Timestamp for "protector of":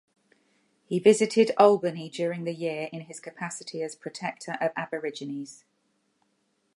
3.95-4.71